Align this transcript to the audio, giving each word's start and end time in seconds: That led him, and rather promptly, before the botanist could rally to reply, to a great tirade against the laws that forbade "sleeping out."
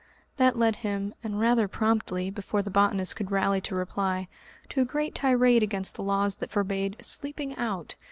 That 0.37 0.57
led 0.57 0.77
him, 0.77 1.13
and 1.23 1.39
rather 1.39 1.67
promptly, 1.67 2.31
before 2.31 2.63
the 2.63 2.71
botanist 2.71 3.15
could 3.15 3.29
rally 3.29 3.61
to 3.61 3.75
reply, 3.75 4.29
to 4.69 4.81
a 4.81 4.83
great 4.83 5.13
tirade 5.13 5.61
against 5.61 5.93
the 5.93 6.01
laws 6.03 6.37
that 6.37 6.49
forbade 6.49 6.95
"sleeping 7.05 7.55
out." 7.55 7.93